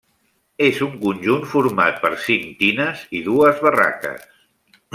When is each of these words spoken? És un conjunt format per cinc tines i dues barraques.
És 0.67 0.79
un 0.85 0.95
conjunt 1.03 1.43
format 1.51 2.01
per 2.05 2.11
cinc 2.23 2.55
tines 2.63 3.05
i 3.21 3.23
dues 3.29 3.63
barraques. 3.67 4.27